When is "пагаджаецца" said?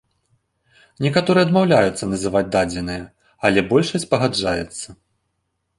4.17-5.01